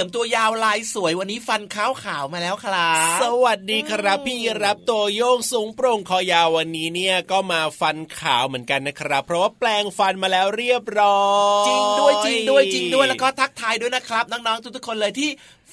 [0.00, 11.24] ลือมตัวยาวลายสวยวันนี้ฟันขาวขาวมาแล้วครับ สวัสดีครับ พี่รับตัวโยงสูงโปร่งคอยาววันนี้เนี่ยก็มาฟันขาวเหมือนกันนะครับ เพราะว่าแปลงฟันมาแล้วเรียบร้อ
[11.64, 15.30] ย จริงด้วยจริงด้วยจริงด้วยแล้วก็ทักทายด้วยนะครับน้องๆทุกๆคนเลยที่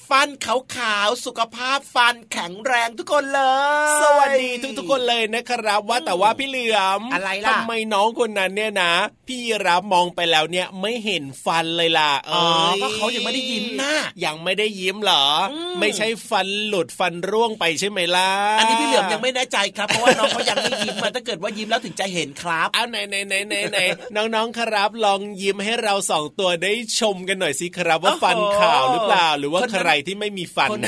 [0.08, 3.42] ฟันขาวๆสุขภาพฟันแข็งแรงทุกคนเล
[3.88, 8.92] ย สวัสดีทุกๆคนเลยนะครับ ว่าแต่ว่าพี่เหลือมอะไรล่ะทำไมน้องคนนั้นเนี่ยนะ
[9.28, 12.44] พี่รับมองไปแล้วเนี่ยไม่เห็นฟันเลยล่ะอ๋อ
[12.82, 13.92] ก็เขายังไม่ได้ยิ้มนะ
[14.24, 15.24] ยังไม่ได้ยิ้มเหรอ
[15.80, 23.78] ไม่ใช่ฟันหลุดฟันร่วงไปใช่ไหมล่ะอันนี้พี่เหลือมยังไม่แน่ใจครับเพราะว่าน้องเขายังไม่ยิ้มมาถ้าเกิดว่ายิ้มแล้วถึงจะเห็นครับเอาไหนไหนไหนไหนไหน
[24.16, 30.80] น้องๆครับ ลองยิ้มให้เราสองตัวได้ชมกันหน่อยสิครับว่าฟันขาวหรือเปล่าหรือว่าใครที่ไม่มีฟันน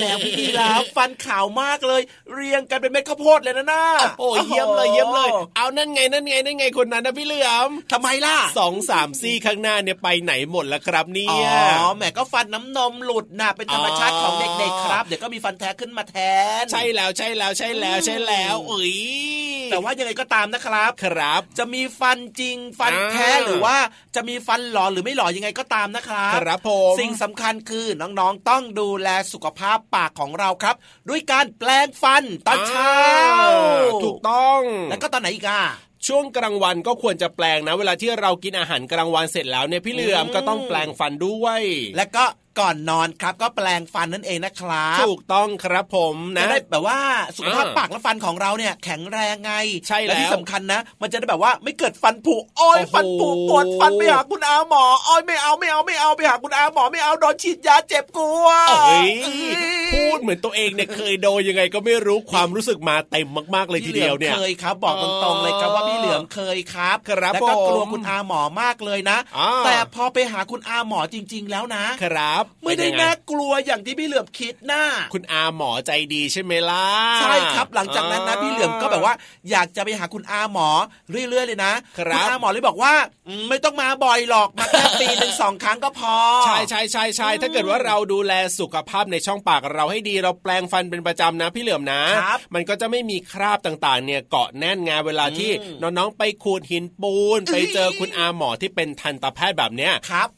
[0.00, 2.02] แล้วพี่รับฟันขาวมากเลย
[2.34, 3.84] เรียงกันเป็นเม็ดข้าวโพดเลยนะน้า
[4.18, 16.16] โอ้ยเยี่ยมเลยเยี่ยมเลย เอานั่นไงนั่นไงนั่นไงคนนั้นนะพี่เหลือมทำไมล่ะสองสามซี่ข้างหน้าเนี่ยไปไหนหมดแล้วครับเนี่ยอ๋อแหมก็ฟันน้ำนมหลุดน่ะเป็นธรรมชาติของเด็กๆครับ เดี๋ยวก็มีฟันแท้ขึ้นมาแท
[16.62, 18.94] น ใช่แล้วใช่แล้วใช่แล้วใช่แล้วอุ้ย
[19.70, 23.76] แต่ว่ายังไงก็ตามนะครับครับ จะมีฟันจริงฟันแท้หรือว่า
[24.14, 30.76] จะมีฟันหล่อหรือไม่หล่อยังไงก็ตามนะครับครับผมสิ่งสำคัญคือน้องๆต้องดูแลสุขภาพปากของเราครับ
[31.08, 32.94] ด้วยการแปลงฟันตอนเช้า
[34.04, 34.60] ถูกต้อง
[34.90, 35.62] แล้วก็ตอนไหนอีกอะ
[36.06, 41.62] ช่วงกลางวันก็ควรจะแปลงนะ เวลาที่เรากินอาหารกลางวันเสร็จแล้วเนี่ยพี่เหลือมก็ต้องแปลงฟันด้วย
[41.96, 42.24] และก็
[42.58, 46.98] ก่อนนอนครับ ก็แปลงฟันนั่นเองนะครับถูกต้องครับผมนะจะได้แบบว่า
[47.36, 49.52] สุขภาพปากและฟันของเราเนี่ยแข็งแรงไง
[49.88, 58.46] ใช่แล้วที่สำคัญนะ มันจะได้แบบว่าไม่เกิดฟันผุอ้อยฟันผุปวดฟันไปหาคุณอาหมออ้อยไม่เอาไม่เอาไม่เอาไปหาคุณอาหมอไม่เอาโดนฉีดยาเจ็บกลัว
[59.94, 69.18] พูดเหมือนตัวเองเนี่ยเคยโดนยังไงก็ไม่รู้ความรู้สึกมาเต็มมาก ๆ เลยทีเดียวเนี่ยเคยครับ บอกตรงๆเลยครับว่าพี่เหลือมเคยครับครับแล้วก็กลัวคุณอาหมอมากเลยนะ
[69.64, 74.82] แต่พอไปหาคุณอาหมอจริง ๆ แล้วนะครับไม่ได้น่ากลัวอย่างที่พี่เหลือมคิดนะ
[75.14, 76.86] คุณอาหมอใจดีใช่ไหมล่ะ
[77.20, 79.14] ใช่ครับ หลังจากนั้นนะพี่เหลือมก็แบบว่า
[79.50, 80.68] อยากจะไปหาคุณอาหมอ
[81.10, 81.72] เรื่อยๆเลยนะ
[82.06, 82.92] คุณอาหมอเลยบอกว่า
[83.48, 86.14] ไม่ต้องมาบ่อยหรอกมาแค่ปีหนึ่งสองครั้งก็พอ
[86.46, 92.02] ใช่ใช่ใช่ใช่ถ้าเกิดว่าเราดูแลสุขภาพในช่องปากเราให้ดีเราแปลงฟันเป็นประจำนะพี่เหลือมนะ
[92.54, 95.50] มันก็จะไม่มีคราบต่างๆ เนี่ยเกาะแน่นงานเวลาที่
[95.82, 99.92] น้องๆไปขูดหินปูน ไปเจอคุณอาหมอที่เป็นทันตแพทย์แบบเนี้ย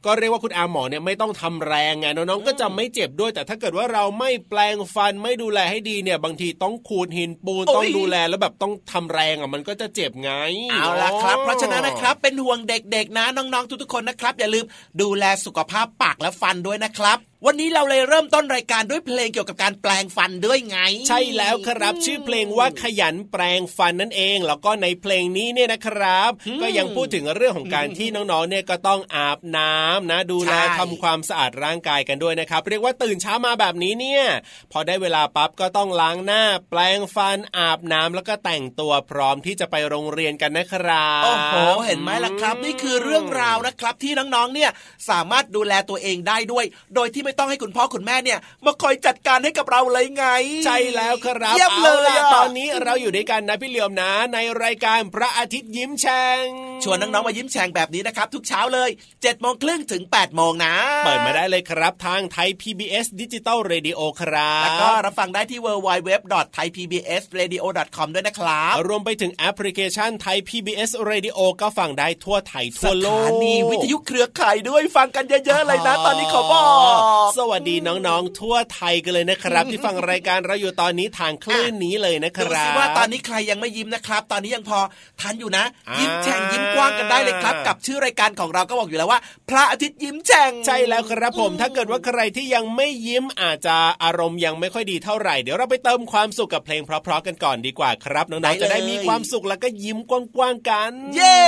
[0.06, 10.30] ก็เรียกว่าคุณอาหมอเนี่ยไม่ต้องทำแรงไงน้องๆก็จะไม่เจ็บด้วย แต่ถ้าเกิดว่าเราไม่แปลงฟันไม่ดูแลให้ดีเนี่ย บางทีต้องขูดหินปูนต้องดูแลแล้วแบบต้องทำแรงอะมันก็จะเจ็บไง
[10.71, 14.65] เอาละครับ เพราะฉะนั้นนะครับ เป็นห่วงเด็กๆนะน้องๆทุกๆคนนะครับ อย่าลืม
[15.03, 20.78] ดูแลสุขภาพปากและฟันด้วยนะครับ วันนี้เราเลยเริ่มต้นรายการด้วยเพลงเกี่ยวกับการแปลงฟันด้วยไง
[21.09, 26.30] ใช่แล้วครับ ชื่อเพลงว่าขยันแปลงฟันนั่นเอง แล้วก็ในเพลงนี้เนี่ยนะครับ
[26.62, 34.24] ก็ยังพูดถึงเรื่องของการที่น้องๆเนี่ยก็ต้องอาบน้ำนะ ดูแลทำความสะอาดร่างกายกันด้วยนะครับ เรียกว่าตื่นเช้ามาแบบนี้เนี่ย
[34.72, 41.54] พอได้เวลาปั๊บก็ต้องล้างหน้า แปลงฟันอาบน้ำแล้วก็แต่งตัวพร้อมที่จะไปโรงเรียนกันนะครับโอ้โห
[41.86, 44.71] เห็นไหมล่ะครับ นี่คือเรื่องราวนะครับที่น้องๆเนี่ย
[45.10, 46.65] สามารถดูแลตัวเองได้ด้วย
[46.97, 50.26] โดยที่ไม่ไม่ต้องให้คุณพ่อคุณแม่เนี่ย มาคอยจัดการให้กับเราเลยไง
[50.66, 56.44] ใช่แล้วครับเยี่ยมเลยอาะตอนนี้เราอยู่ด้วยกันนะพี่เหลือมนะ ในรายการพระอาทิตย์ยิ้มแฉ่ง
[56.84, 60.74] ชวนน้องๆมายิ้มแฉ่งแบบนี้นะครับ ทุกเช้าเลยเจ็ดโมงครึ่งถึงแปดโมงนะ
[61.04, 76.62] เปิดมาได้เลยครับทางไทย PBS ดิจิตอลเรดิโอครับ แล้วก็รับฟังได้ที่ www.thaipbsradio.com ด้วยนะครับ รวมไปถึงแอปพลิเคชันไทย PBS Radio ก็ฟังได้ทั่วไทยทั่วโลกสถานีวิทยุเครือข่ายด้วยฟังกันเยอะๆเลยนะ ตอนนี้ขอบอ
[76.96, 76.98] ก
[77.39, 84.78] สวัสดีน้องๆ ทั่วไทยกันเลยนะครับ ที่ฟังรายการเราอยู่ตอนนี้ทางคลื่นนี้เลยนะคดูรัสิบว่าตอนนี้ใครยังไม่ยิ้มนะครับ ตอนนี้ยังพอ
[85.21, 101.42] ทันอยู่นะอ่ายิ้ยิ้มแฉ่งยิ้มกว้างกันได้เลยครับ กับชื่อรายการของเราก็บอกอยู่แล้วว่า พระอาทิตย์ยิ้มแฉ่งใช่แล้วครับผม ถ้าเกิดว่าใครที่ยังไม่ยิ้มอาจจะอารมณ์ยังไม่ค่อยดีเท่าไหร่เดี๋ยวเราไปเติมความสุขกับเพลงเพราะๆกันก่อนดีกว่าครับน้องๆจะได้มีความสุขแล้วก็ยิ้มกว้างๆกัน เย้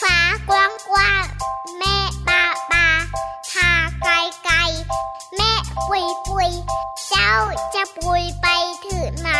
[0.00, 1.24] ฟ้ากว้างกว้าง
[1.78, 1.96] แม่
[2.28, 2.86] ปาปา
[3.52, 3.70] ทา
[4.02, 4.12] ไกล
[4.44, 4.56] ไกล
[5.36, 5.52] แม่
[5.88, 6.50] ปุยปุย
[7.08, 7.32] เจ้า
[7.74, 8.46] จะปุยไป
[8.86, 9.30] ถึงไหน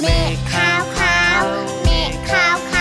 [0.00, 1.42] เมฆขาวขาว
[1.82, 2.73] เมฆขาวขาว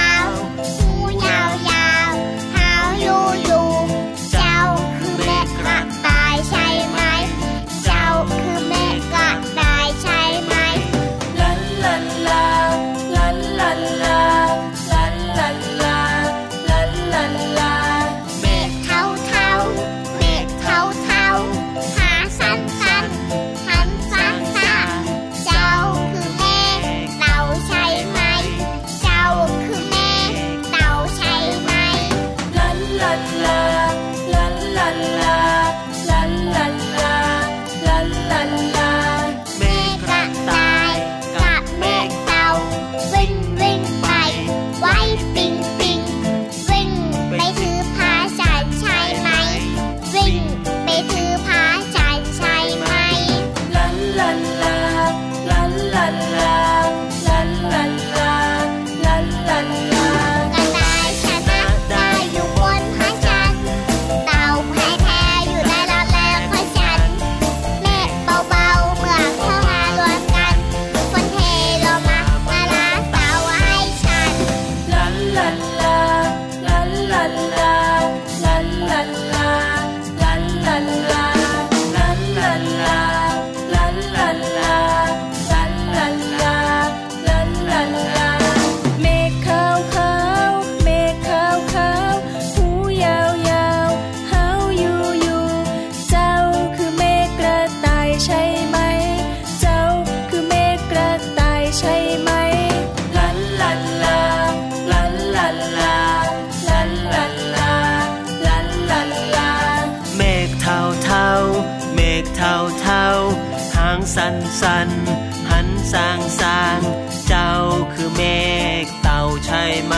[119.88, 119.95] ไหม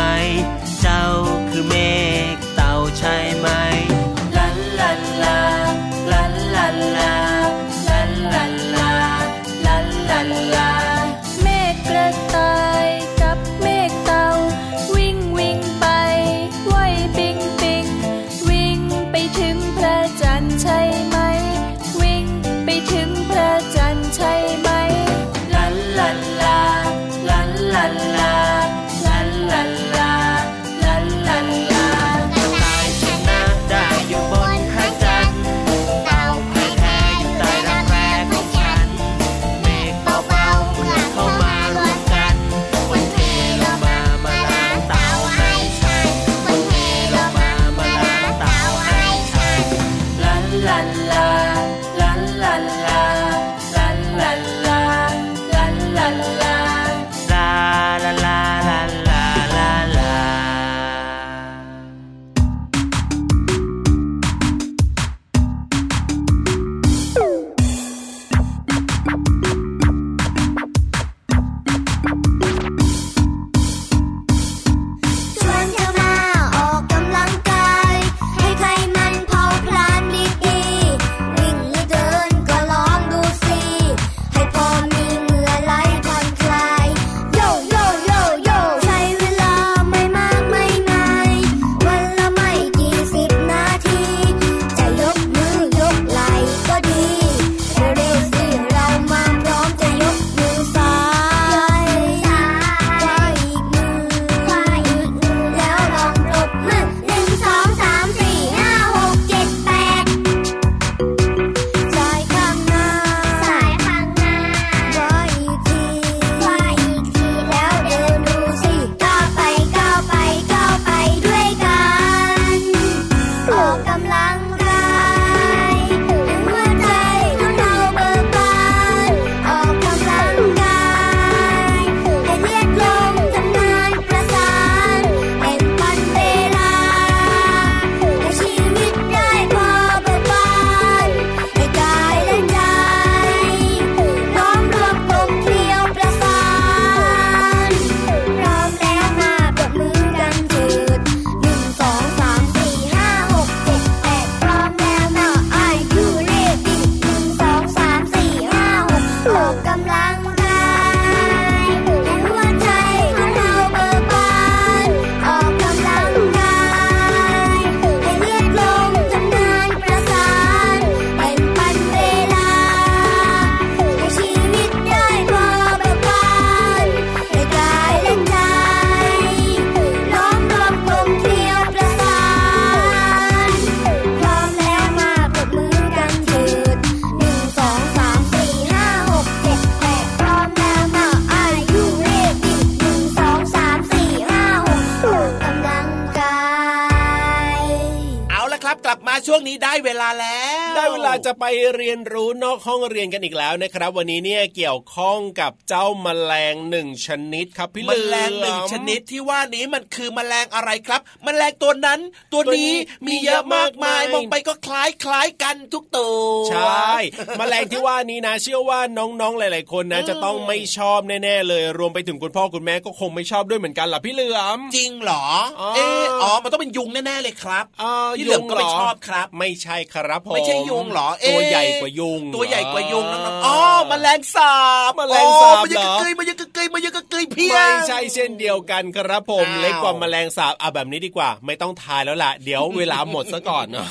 [201.26, 212.00] จะไปเรียนรู้นอกห้องเรียนกันอีกแล้วนะครับ วันนี้เนี่ยเกี่ยวข้องกับเจ้าแมลงหนึ่งชนิดครับพี่แมเหลือลงหนึ่งชนิดที่ว่านี้มันคือแมลงอะไรครับ แมลงตัวนั้น
[212.34, 212.72] ตัวนี้
[213.08, 216.18] มีเยอะมากมายมองไปก็คล้ายคล้ายกันทุกตัว
[216.50, 216.90] ใช่
[217.38, 225.26] แมลงที่ว่านี้นะ เชื่อว่าน้องๆหลาย ๆ คนนะ จะต้องไม่ชอบแน่ๆเลย รวมไปถึงคุณพ่อคุณแม่ก็คงไม่ชอบด้วยเหมือนกันล่ะพี่เหลือมจริงเหรอ
[225.62, 233.58] อ๋อเอออ๋อมันต้องเป็นยุงแน่ๆเลยครับอ่าพี่เหลือมก็ไม่ยุงเหรอชอบครับ ไม่ใช่ครับผมไม่ใช่ยุงเหรอเอ๊ะตัวใหญ่กว่ายุง ตัวใหญ่กว่ายุงน้องๆอ๋อ
[233.88, 234.56] แมลงสา
[234.90, 243.86] บแมลงสาบอ๋อมันยังเหรอกะเกยมันยังกะเกยมันยังกะเกยเพี้ยไม่ใช่เช่นเดียวกันครับผมอ้าวเล็กกว่าแมลงสาบเอาแบบนี้ดีกว่า ไม่ต้องทายแล้วล่ะเดี๋ยวเวลาหมดซะก่อนอะ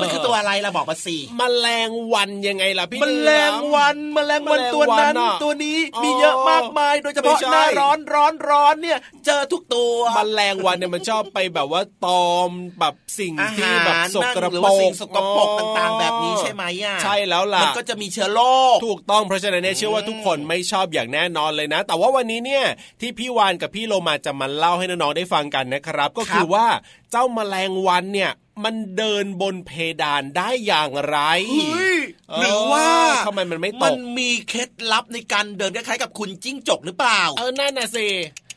[0.00, 12.50] มันคือตัวอะไรล่ะบอกมาสิแมลงวันยังไงล่ะพี่แมลงวันแมลงวันตัวนั้นแมลงวันอะตัวนี้อ๋อมีเยอะมากมายโดยเฉไม่พาะใช่หน้าร้อนร้อนร้อนเนี่ย เจอทุกตัวแมลงวันเนี่ยมันชอบไปแบบว่าตอม
[12.80, 18.40] แบบสิ่งอาที่หารแบบสกนั่งระหรือปรว่าสิ่กงสกปรกต่างๆ แบบนี้ใช่ไหมอะใช่แล้วล่ะมันก็จะมีเชื้อโร
[18.74, 22.64] คถูกต้องเพราะฉะนั้นเนี่ยเชื่อว่าทุกคนไม่ชอบอย่างแน่นอนเลยนะ แต่ว่าวันนี้เนี่ย
[23.00, 26.66] ที่พี่วานกับพี่โลมาจะมาเล่าให้น้องๆได้ฟังกันนะครับ ก็คือว่า
[27.10, 28.32] เจ้าแมลงวันเนี่ย
[28.64, 29.70] มันเดินบนเพ
[30.02, 31.18] ดานได้อย่างไร
[31.50, 31.98] เฮ้ย
[32.30, 32.88] เออหรือว่า
[33.26, 38.06] ทำไมมันไม่ตก มันมีเคล็ดลับในการเดินคล้ายๆกับคุณจิ้งจกหรือเปล่า เออ นั่นน่ะสิ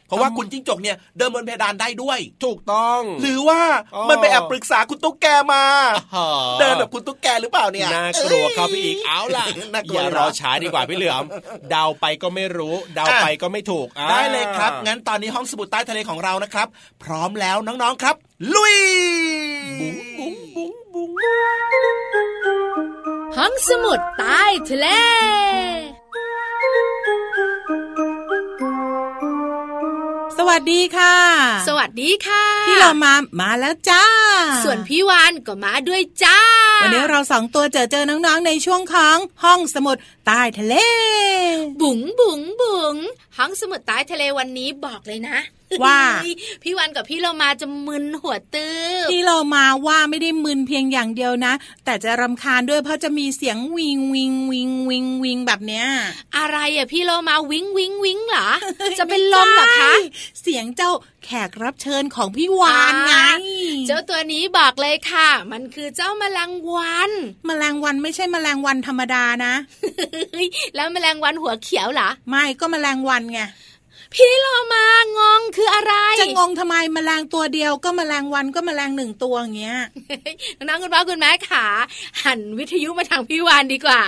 [0.08, 3.62] เพราะว่าคุณจิ้งจกเนี่ยเดินบนเพดานได้ด้วย ถูกต้อง หรือว่า
[3.96, 5.64] อ๋อมันไปแอบปรึกษาคุณตุ๊กแกมา
[6.16, 6.28] อ๋อ
[6.60, 11.24] เดินแบบคุณตุ๊กแกหรือเปล่าเนี่ยน่ากลัวเข้าไปอีกเอาล่ะน่ากลัวอย่ารอเหรอช้าดีกว่าพี่เหลือม
[11.70, 16.68] เดาไปก็ไม่รู้ เดาไปก็ไม่ถูกอ่าได้เลยครับ งั้นตอนนี้ห้องสมุดใต้ทะเลของเรานะครับ
[17.04, 18.16] พร้อมแล้วน้องๆครับ
[18.56, 18.78] ลุย
[19.80, 21.12] บุ้งบุ้งบุ้งบุ้ง
[23.38, 24.88] ห้องสมุดใต้ทะเล
[30.38, 31.16] สวัสดีค่ะ
[31.68, 34.04] สวัสดีค่ะ พี่เรามามาแล้วจ้า
[34.64, 36.40] ส่วนพี่วานก็มาด้วยจ้า
[36.84, 40.76] วันนี้เราสองตัวเจอเจอน้องๆในช่วงของห้องสมุดใต้ทะเล
[41.82, 42.96] บุ๋งบุ๋งบุ๋ง
[43.38, 45.38] ห้องสมุดใต้ทะเลวันนี้บอกเลยนะ
[45.84, 46.00] ว่า
[46.64, 48.78] พี่วันกับพี่เรามาจะมึนหัวตื้อ
[49.12, 51.54] ที่เรามาว่าไม่ได้มึนเพียงอย่างเดียวนะ
[51.86, 55.86] แต่จะรำคาญด้วยเพราะจะมีเสียงวิงวิงวิงวิงวิงแบบเนี้ย
[56.38, 58.50] อะไรอะพี่เรามาวิงวิงวิงเหรอ
[59.00, 59.96] จะเป็นลมเหรอคะใช่
[60.42, 60.92] เสียงเจ้า
[61.26, 63.14] แขกรับเชิญของพี่วานไง
[63.88, 67.12] เจ้าตัวนี้บอกเลยค่ะ มันคือเจ้าแมลงวัน
[67.46, 69.54] แมลงวันไม่ใช่แมลงวันธรรมดานะ
[70.76, 73.42] แล้วแมลงวันหัวเขียวเหรอไม่ก็แมลงวันไง
[74.14, 74.86] พี่เรามา
[75.18, 79.80] งงคืออะไร จะงงทำไมแมลงตัวเดียวก็แมลงวันก็แมลงหนึ่งตัวอย่างเงี้ย
[80.58, 81.66] น้องๆคุณพ่อคุณแม่ขา
[82.24, 84.02] หันวิทยุมาทางพี่วานดีกว่า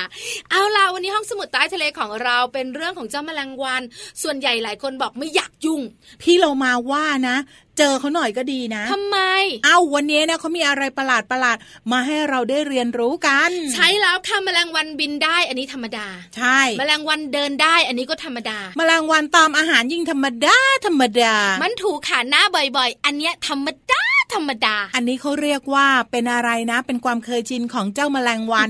[0.49, 3.81] เอาล่ะวันนี้ห้องสมุดใต้ทะเลของเราเป็นเรื่องของเจ้าแมลงวัน
[4.23, 5.81] ส่วนใหญ่หลายคนบอกไม่อยากยุ่ง
[6.21, 7.37] พี่เรามาว่านะ
[7.79, 9.17] เจอเขาหน่อยก็ดีนะทำไม
[9.65, 16.07] เอ้าวันนี้นะเขามีอะไรประหลาดประหลาดๆมาให้เราได้เรียนรู้กัน ใช้แล้วค่ะแมลงวันบินได้อันนี้ธรรมดา
[16.37, 28.69] ใช่แมลงวันเดินได้อันนี้ก็ธรรมดา แมลงวันตอมอาหารยิ่งธรรมดาธรรมดา มันถูกขาหน้าบ่อยๆ อันเนี้ยธรรมดา ธรรมดา อันนี้เขาเรียกว่าเป็นอะไรนะ เป็นความเคยชินของเจ้าแมลงวัน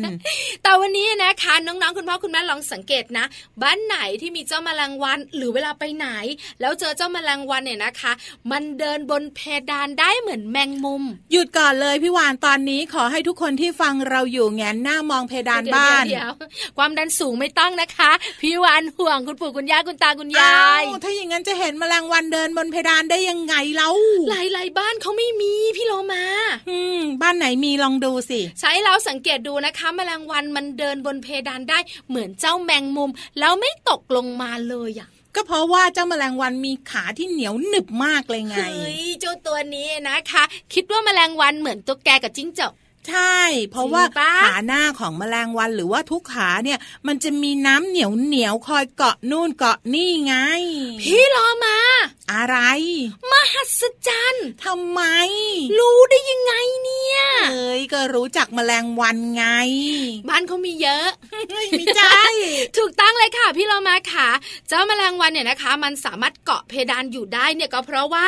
[0.64, 3.26] แต่วันนี้นะคะน้องๆคุณพ่อคุณแม่ลองสังเกตนะ
[3.62, 6.08] บ้านไหนที่มีเจ้าแมลงวัน หรือเวลาไปไหน
[6.62, 8.12] แล้วเจอเจ้าแมลงวันเนี่ยนะคะ
[8.52, 9.40] มันเดินบนเพ
[9.72, 18.12] ดานได้เหมือนแมงมุม หยุดก่อนเลยพี่วานตอนนี้ขอให้ทุกคนที่ฟังเราอยู่แงนหน้ามองเพดานบ้านเดี๋ยวๆๆความดันสูงไม่ต้องนะคะ
[18.42, 23.90] พี่วานห่วงคุณปู่คุณย่าคุณตาคุณยายอ้าวถ้าอย่างนั้นจะเห็นแมลงวันเดินบนเพดานได้ยังไงเล่า
[24.30, 26.24] หลายๆบ้านเขาไม่มีพี่โลมา
[26.70, 31.80] อืมบ้านไหนมีลองดูสิ ใช้เราสังเกตดูนะคะแมลงวันมันเดินบนเพดานได้
[32.10, 42.74] เหมือนเจ้าแมงมุม แล้วไม่ตกลงมาเลยอะก็เพราะว่าเจ้าแมลงวันมีขาที่เหนียวหนึบมากเลยไงเฮ้ยเจ้าตัวนี้นะคะ คิดว่าแมลงวันเหมือนตุ๊กแกกับจิ้งจก
[43.10, 50.36] ใช่ เพราะว่าจริงปะขาหน้าของแมลงวันหรือว่าทุกขาเนี่ย มันจะมีน้ำเหนียวเหนียวๆคอยเกาะนู่นเกาะนี่ไง
[51.02, 51.78] พี่รอมา
[52.32, 52.58] อะไร
[53.32, 55.02] มหัศจรรย์ทำไม
[55.78, 57.20] รู้ได้ยังไงเนี่ย
[57.52, 59.46] เอ้ยก็รู้จักแมลงวันไง
[60.30, 61.08] บ้านเขามีเยอะ
[61.78, 62.22] ไม่ใช่
[62.78, 64.30] ถูกต้องเลยค่ะ พี่เรามาค่ะ
[64.68, 68.28] เจ้าแมลงวันเนี่ยนะคะ มันสามารถเกาะเพดานอยู่ได้เนี่ยก็เพราะว่า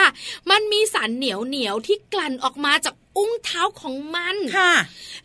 [0.49, 4.73] มันมีสารเหนียวเหนียวๆที่กลั่นออกมาจาก อุ้งเท้าของมันค่ะ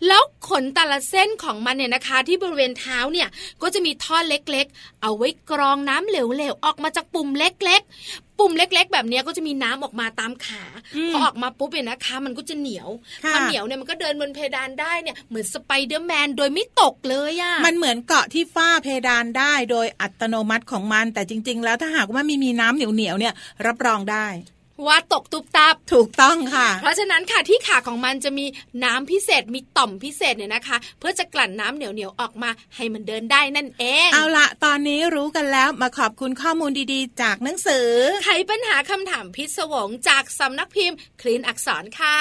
[0.07, 3.29] แล้วขนแต่ละเส้นของมันเนี่ยนะคะ ที่บริเวณเท้าเนี่ย
[3.63, 10.65] ก็จะมีท่อเล็กๆ เอาไว้กรองน้ำเหลวๆ ออกมาจากปุ่มเล็กๆ ปุ่มเล็ก ๆ แบบเนี้ยก็จะมีน้ำออกมาตามขา
[10.97, 12.89] อืมพอออกมาปุ๊บเนี่ยนะคะ มันก็จะเหนียว
[13.25, 23.35] ค่ะพอเหนียวเนี่ยมันก็เดินบนเพดานได้เนี่ยเหมือนสไปเดอร์แมนโดยไม่ตกเลยอะมันเหมือนเกาะที่ฝ้าเพดานได้โดยอัตโนมัติของมัน แต่จริง ๆ แล้วถ้าหากว่าไม่มีน้ำเหนียวๆเนี่ย
[23.67, 24.27] รับรองได้
[24.87, 28.47] ว่าตกตุบตับถูกต้องค่ะ เพราะฉะนั้นค่ะที่ขาของมันจะมี
[28.85, 37.89] น้ำพิเศษมีต่อมพิเศษเนี่ยนะคะ เพื่อจะกลั่นน้ำเหนียวๆออกมาให้มันเดินได้นั่นเอง เอาละตอนนี้รู้กันแล้วมาขอบคุณข้อมูลดีๆ จากหนังสือ
[38.25, 42.21] ไขปัญหาคำถามพิศวงจากสำนักพิมพ์คลีนอักษรค่ะ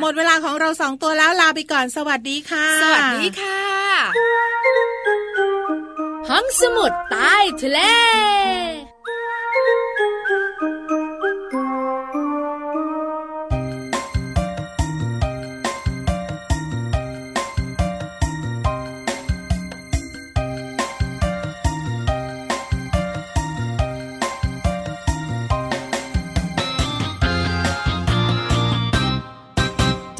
[0.00, 3.60] หมดเวลาของเราสองตัวแล้วลาไปก่อนสวัสดีค่ะ สวัสดีค่ะ
[6.28, 7.80] ห้องสมุดใต้ทะเล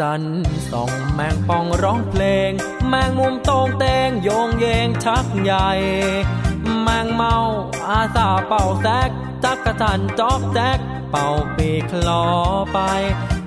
[0.00, 2.50] จันทร์ส่องแมงป่องร้องเพลง
[2.88, 5.70] แมงมุมโตงเตงโยงเยงชักใหญ่
[6.83, 7.37] แมงเมา
[7.88, 9.11] อาสาเป่าแซก
[9.44, 10.78] จักกระจันจอกแจ๊ก
[11.11, 12.26] เป่าปีกลอ
[12.72, 12.78] ไป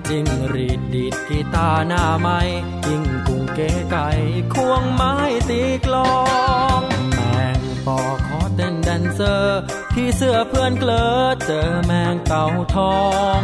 [0.10, 2.40] จิงรีดดีดกีตาหน้าไม้
[2.86, 4.08] จิงกุ้งเก๋ไก่
[4.54, 5.16] ควงไม้
[5.50, 6.16] ตีกลอ
[6.80, 6.82] ง
[7.34, 9.60] แมงปอขอเต้นแดนเซอร์
[9.94, 11.06] พี่เสื้อเพื่อนเกลอ
[11.46, 12.98] เจอแมงเก่าทอ
[13.38, 13.40] ง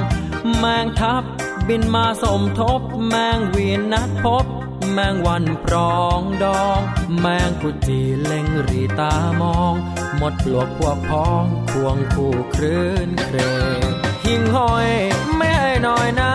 [0.59, 1.22] แมงทับ
[1.67, 4.45] บินมาสมทบ แมงวีนนัดพบ
[4.93, 6.79] แมงวันปรองดอง
[7.19, 9.73] แมงกุจีเล็งรีตามอง
[10.17, 13.37] หมดปลวกพวกพ้องควงคู่คลื่นเคร
[13.77, 13.79] ง
[14.25, 14.89] หิ่งห้อย
[15.37, 16.33] ไม่ให้น้อยหน้า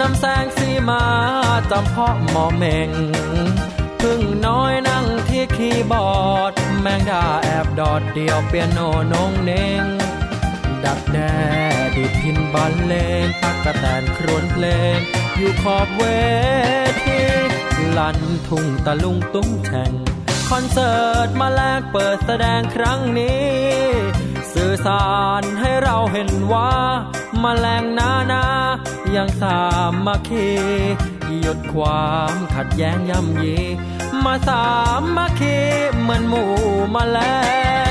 [0.00, 1.04] นำแสงสีมา
[1.70, 2.90] จำเพาะหมอเมง
[4.00, 8.78] พึ่งน้อยนั่งที่คีย์บอร์ด แมงดาแอบดอดเดียวเปียโน
[9.12, 9.82] นงเนง
[12.54, 14.98] บอลเลงตักกะแตนครวนเพลง
[15.36, 16.02] อยู่ขอบเว
[17.04, 17.20] ที
[17.98, 19.92] ลันทุ่งตะลุงตุ้งแช่ง
[20.50, 23.50] คอนเสิร์ตมาแลกเปิดแสดงครั้งนี้
[24.52, 25.10] สื่อสา
[25.40, 26.72] รให้เราเห็นว่า
[27.42, 28.44] มาแรงนานา
[29.16, 29.58] ยังสา
[30.06, 30.50] มัคคี
[31.40, 33.56] หยุดความขัดแย้งย่ำยี
[34.24, 34.64] มาสา
[35.16, 35.58] มัคคี
[35.98, 36.52] เหมือนหมู่
[36.94, 37.18] มาแล
[37.80, 37.81] ง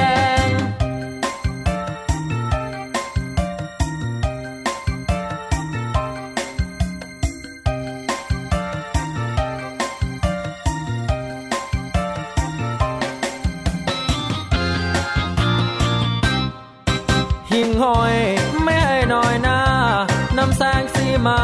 [21.28, 21.44] มา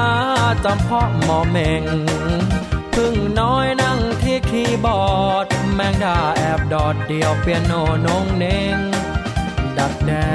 [0.65, 1.83] จำเพาะหมอเมง
[2.95, 7.73] พึ่งน้อยนั่งที่คีย์บอร์ด แมงดาแอบดอดเดียวเปียโน
[8.05, 8.77] นงเนง
[9.77, 10.27] ดักแด้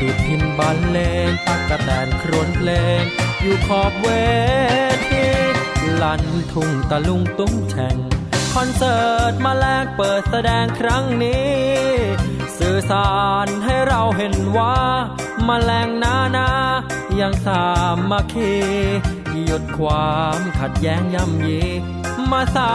[0.00, 0.98] ดิดพินบอลเล
[1.28, 2.70] งตักกระแตนครวนเพล
[3.00, 3.02] ง
[3.40, 4.08] อยู่ขอบเว
[5.08, 5.24] ที
[6.02, 6.22] ลัน
[6.52, 7.96] ทุ่งตะลุงตุ้งแช่ง
[8.54, 11.52] คอนเสิร์ตมาแลกเปิดแสดงครั้งนี้
[12.58, 13.12] สื่อสา
[13.44, 14.76] รให้เราเห็นว่า
[15.48, 16.48] มาแรงนานา
[17.20, 17.62] ยังสา
[18.10, 18.52] มัคคี
[19.44, 21.60] หยุดความขัดแย้งย่ำยี
[22.30, 22.72] มาสา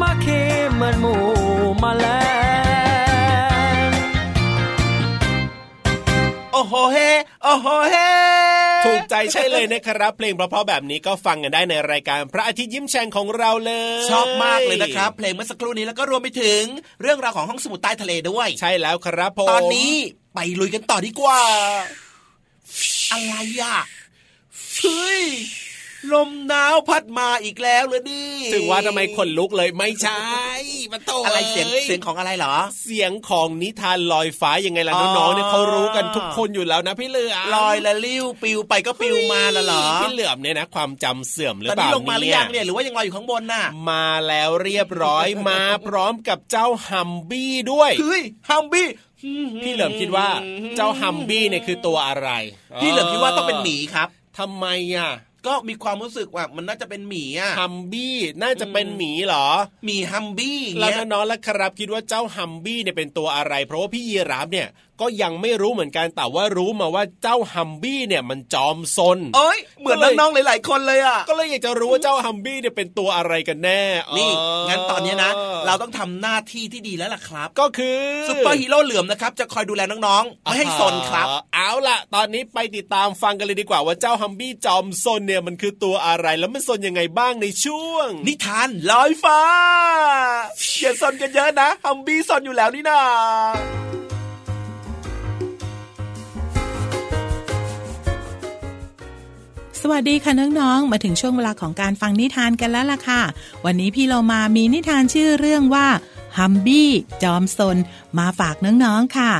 [0.00, 0.40] มัคคี
[0.72, 1.22] เหมือนหมู่
[1.82, 2.06] มาแล
[3.86, 3.88] ง
[6.52, 6.96] โอ้โหเฮ
[7.42, 7.96] โอ้โหเฮ
[8.84, 16.62] ถูกใจใช่เลยนะครับ เพลงเพราะๆแบบนี้ก็ฟังกันได้ในรายการพระอาทิตย์ยิ้มแฉ่งของเราเลย ชอบมากเลยนะครับ เพลงเมื่อสักครู่นี้แล้วก็รวมไปถึง
[17.02, 19.92] เรื่องราวของห้องสมุดใต้ทะเลด้วย ใช่แล้วครับผมตอนนี้
[20.34, 21.40] ไปลุยกันต่อดีกว่า
[23.12, 23.78] อะไรอะ
[24.78, 25.24] เฮ้ย
[26.12, 30.24] ลมหนาวพัดมาอีกแล้วเลยนี่ถึงว่าทำไมขนลุกเลยไม่ใช่
[30.92, 48.86] มันโตอะไรเสียงอ้เสียงของอะไรเหรอ เสียงของนิทานลอยฟ้ายังไงล่ะอ๋อน้องๆเนี่ยเขารู้กันทุกคนอยู่แล้วนะพี่เหลือมลอยละลิ้วปิวไปก็ปิวมาแล้วเหรอพี่เหลือมเนี่ยนะความจำเสื่อมหรือตอนเปนี้ล่าลงมาหรือยังเนี่ยหรือว่ายังลอยอยู่ข้างบนน่ะ มาแล้วเรียบร้อยมาพร้อมกับเจ้าฮัมบี้ด้วยเฮ้ยฮัมบี้
[49.62, 50.28] พี่เหลิมคิดว่า
[50.76, 52.30] เจ้าฮัมบี้เนี่ยคือตัวอะไร
[52.80, 54.08] พี่เหลิมคิดว่าต้องเป็นหมีครับ
[54.38, 55.12] ทำไมอะ
[55.46, 59.46] ก็มีความรู้สึกว่ามันน่าจะเป็นหมีอะฮัมบี้น่าจะเป็นหมีเหรอ
[59.84, 64.68] หมีฮัมบี้อย่างแล้วเงี้ยน้องๆแล้วครับคิดว่าเจ้าฮัมบี้เนี่ยเป็นตัวอะไร เพราะว่าพี่ยีราฟเนี่ย
[65.00, 73.82] ก็ยังไม่รู้เหมือนกันแต่ว่ารู้มาว่าเจ้าฮัมบี้เนี่ยมันจอมซนเอ้ยเหมือนน้องๆหลาย ๆ คนเลยอะก็เลยอยากจะรู้ว่าเจ้าฮัมบี้เนี่ยเป็นตัวอะไรกันแน่
[74.18, 75.30] นี่อ๋องั้นตอนนี้นะ
[75.66, 89.40] เราต้องทำหน้าที่ที่ดีแล้วล่ะครับ ก็คือซุปเปอร์ฮีโร่เหลือมนะครับจะคอยดูแลน้องๆไม่ให้ซนครับอ่าเอาล่ะ ตอนนี้ไปติดตามฟังกันเลยดีกว่าว่าเจ้าฮัมบี้จอมซนเนี่ยมันคือตัวอะไรแล้วมันซนยังไงบ้างในช่วง นิทานลอยฟ้า
[90.80, 93.00] อย่าซนกันเยอะนะฮัมบี้ซนอยู่แล้วนี่นา
[99.84, 103.22] สวัสดีค่ะน้องๆ มาถึงช่วงเวลาของการฟังนิทานกันแล้วล่ะค่ะ
[103.64, 105.86] วันนี้พี่เรามามีนิทานชื่อเรื่องว่า
[106.38, 106.90] ฮัมบี้
[107.22, 107.76] จอมสน
[108.18, 109.32] มาฝากน้องๆค่ะ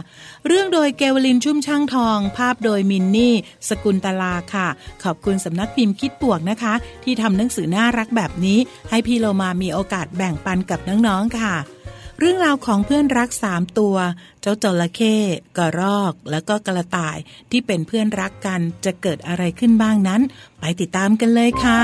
[0.47, 3.35] เรื่องโดยเกวลินชุ่มช่างทอง ภาพโดยมินนี่
[3.69, 4.69] สกุลตลาค่ะ
[5.03, 6.75] ขอบคุณสำนักพิมพ์คิดปวกนะคะ
[7.05, 8.59] ที่ทำหนังสือน่ารักแบบนี้
[8.91, 11.55] ให้พี่โลมามีโอกาสแบ่งปันกับน้องๆค่ะ
[12.25, 13.97] เรื่องราวของเพื่อนรักสามตัว
[14.41, 15.17] เจ้าจระเข้
[15.59, 17.17] กระรอก แล้วก็กระต่าย
[17.51, 20.23] ที่เป็นเพื่อนรักกันจะเกิดอะไรขึ้นบ้างนั้น
[20.61, 21.83] ไปติดตามกันเลยค่ะ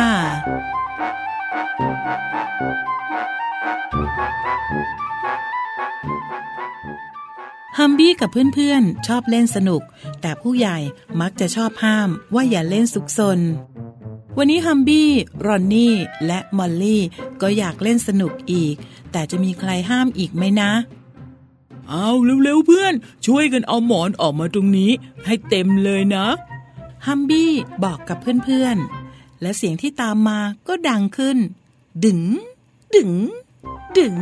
[7.79, 9.83] ฮัมบี้กับเพื่อนๆ ชอบเล่นสนุก
[10.21, 10.79] แต่ผู้ใหญ่
[11.21, 13.39] มักจะชอบห้ามว่าอย่าเล่นสุกซน
[14.41, 15.11] วันนี้ฮัมบี้
[15.47, 15.95] รอนนี่
[16.27, 17.03] และมอลลี่
[17.43, 18.75] ก็อยากเล่นสนุกอีก
[19.13, 20.71] แต่จะมีใครห้ามอีกไหมนะ
[21.89, 22.09] เอา
[22.43, 22.95] เร็วๆเพื่อน
[23.27, 24.91] ช่วยกันเอาหมอนออกมาตรงนี้
[25.25, 26.27] ให้เต็มเลยนะ
[27.07, 27.53] ฮัมบี้
[27.85, 31.39] บอกกับเพื่อนๆ และเสียงที่ตามมาก็ดังขึ้น
[32.05, 32.21] ดึง
[32.97, 33.13] ดึง
[33.99, 34.15] ดึง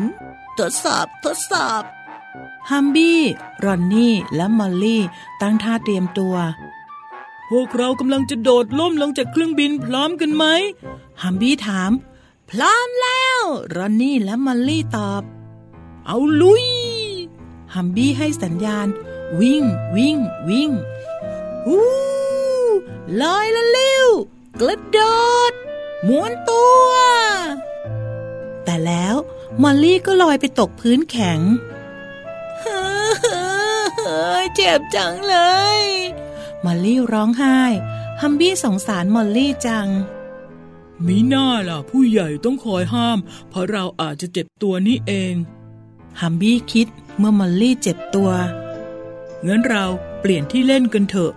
[0.58, 1.82] ทดสอบ ทดสอบ
[2.70, 3.20] ฮัมบี้
[3.64, 5.02] รอนนี่ และมอลลี่
[5.42, 6.36] ตั้งท่าเตรียมตัว
[7.50, 10.44] พวกเรากำลังจะโดดล่มลงจากเครื่องบินพร้อมกันไหม
[11.22, 11.92] ฮัมบี้ถาม
[12.50, 13.40] พร้อมแล้ว
[13.74, 15.22] รอนนี่และมอลลี่ตอบ
[16.06, 16.66] เอาลุย
[17.74, 18.86] ฮัมบี้ให้สัญญาณ
[19.40, 19.64] วิ่ง
[19.96, 20.16] วิ่ง
[20.48, 20.70] วิ่ง
[21.66, 21.86] วู้
[23.22, 24.06] ลอยละเร็ว
[24.60, 24.98] กระโด
[25.50, 25.52] ด
[26.08, 26.88] ม้วนตัว
[28.64, 29.14] แต่แล้ว
[29.62, 31.40] มอลลี่ก็ลอยไปตกพื้นแข็ง
[34.54, 35.36] เจ็บจังเล
[35.80, 35.82] ย
[36.66, 37.60] มอลลี่ร้องไห้
[38.20, 39.88] ฮัมบี้สงสารมอลลี่จัง
[41.06, 45.34] มิน่าล่ะ ผู้ใหญ่ต้องคอยห้าม เพราะเราอาจจะเจ็บตัวนี่เอง
[46.20, 46.86] ฮัมบี้คิด
[47.18, 48.30] เมื่อมอลลี่เจ็บตัว
[49.46, 49.84] งั้นเรา
[50.20, 51.32] เปลี่ยนที่เล่นกันเถอะ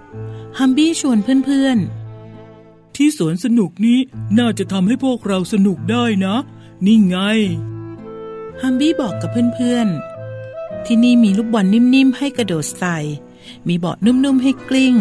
[0.60, 4.00] ฮัมบี้ชวนเพื่อนๆ ที่สวนสนุกนี้
[4.39, 6.36] น่าจะทำให้พวกเราสนุกได้นะ
[6.86, 7.18] นี่ไง
[8.62, 12.98] ฮัมบี้บอกกับเพื่อนๆ ที่นี่มีลูกบอลนิ่มๆ ให้กระโดดใส่
[13.68, 14.96] มีเบาะนุ่มๆให้กลิ้ง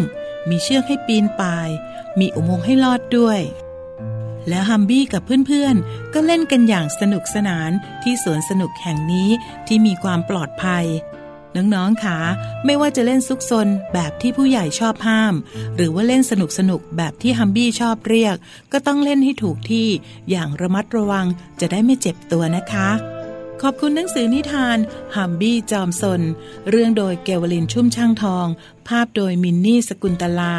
[0.49, 1.69] มีเชือกให้ปีนป่าย
[2.19, 3.39] มีอุโมงค์ให้ลอดด้วย
[4.49, 7.71] แล้วฮัมบี้กับเพื่อนๆ ก็เล่นกันอย่างสนุกสนาน
[8.03, 9.29] ที่สวนสนุกแห่งนี้
[9.67, 10.85] ที่มีความปลอดภัย
[11.55, 12.19] น้องๆคะ
[12.65, 15.33] ไม่ว่าจะเล่นซุกซนแบบที่ผู้ใหญ่ชอบห้าม
[15.75, 18.35] หรือว่าเล่นสนุกสนุกแบบที่ฮัมบี้ชอบเรียก
[18.71, 19.87] ก็ต้องเล่นให้ถูกที่
[20.29, 21.25] อย่างระมัดระวัง
[21.59, 22.89] จะได้ไม่เจ็บตัวนะคะ
[23.63, 24.77] ขอบคุณหนังสือนิทาน
[25.15, 26.21] ฮัมบี้จอมสน
[26.69, 28.47] เรื่องโดยเกวลินชุ่มช่างทอง
[28.87, 30.55] ภาพโดยมินนี่สกุลตลา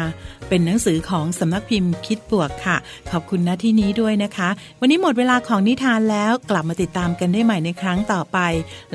[0.47, 2.77] เป็นหนังสือของสำนักพิมพ์คิดบวกค่ะ
[3.11, 8.37] ขอบคุณณที่นี้ด้วยนะคะ วันนี้หมดเวลาของนิทานแล้วกลับมาติดตามกันได้ใหม่ในครั้งต่อไป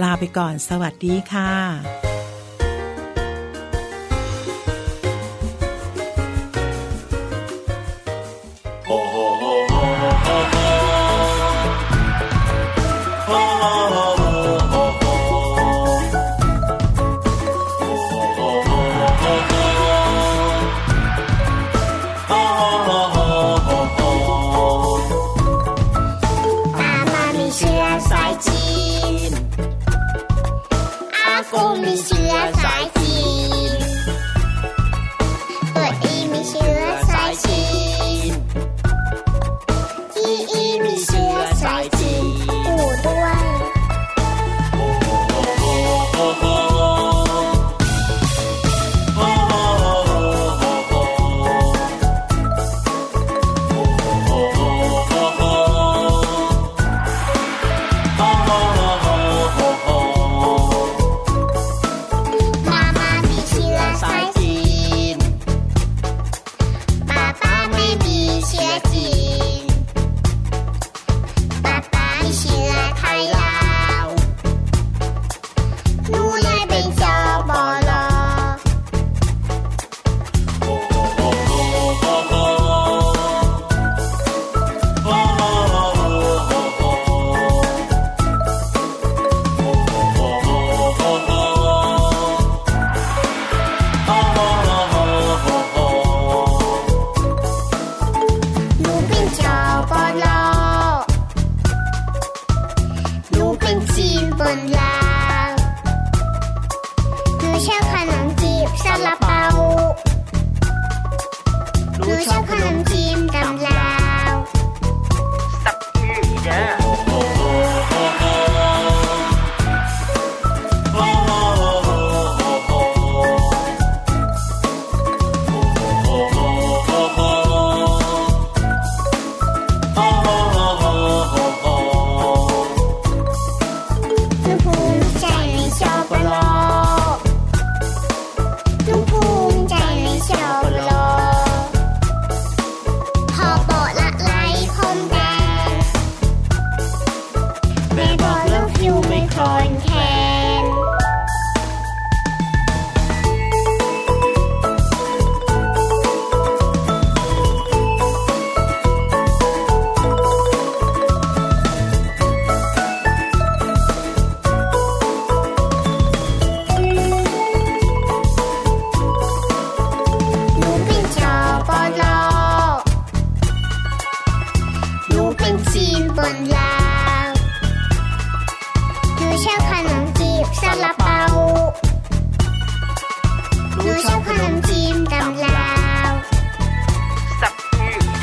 [0.02, 2.15] ลาไปก่อน สวัสดีค่ะ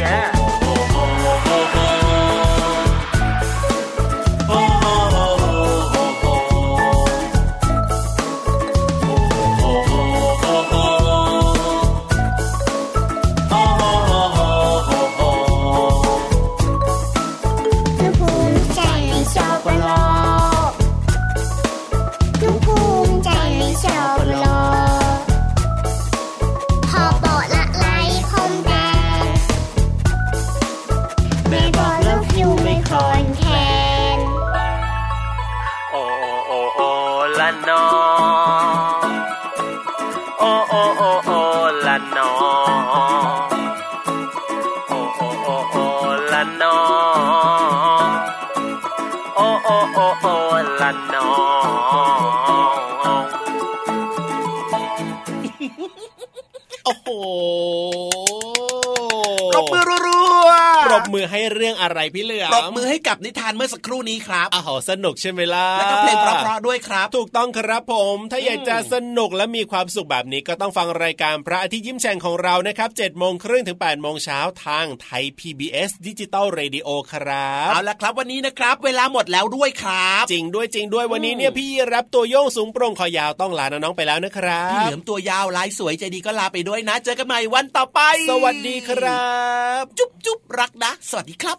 [0.06, 0.33] อื
[56.86, 57.08] โอ้โห
[59.54, 89.32] ปรบมือรัวๆ ป รบมือให้เรื่องอะไรพี่เหลือมปรบมือให้กับนิทานเมื่อสักครู่นี้ครับอ้าวสนุกใช่ไหมล่ะแล้วก็เพลงเพราะๆด้วยครับ ถูกต้องครับผม ถ้าอยากจะสนุกและมีความสุขแบบนี้ก็ต้องฟังรายการพระอาทิตย์ยิ้มแฉ่งของเรานะครับเจ็ดโมงครึ่งถึงแปดโมงเช้าทางไทย PBS ดิจิตอลเรดิโอครับเอาละครับวันนี้นะครับ เวลาหมดแล้วด้วยครับ จริงด้วยจริงด้วยวันนี้เนี่ยพี่รับตัวโยงสูงโปร่งคอยาวต้องลาน้องๆไปแล้วนะครัพี่บเหลือมตัวยาวลายสวยใจดีก็ลาไปด้วยนะ เจอกันใหม่วันต่อไป สวัสดีครั
[89.82, 91.58] บ จุ๊บจุ๊บรักนะ สวัสดีครับ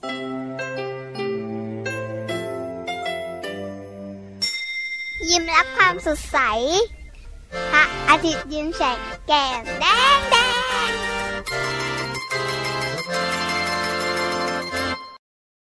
[5.28, 6.38] ยิ้มรับความสดใส
[7.72, 9.84] พระอาทิตย์ยิ้มแฉกแก้มแด
[10.16, 10.36] งแด
[10.88, 11.83] ง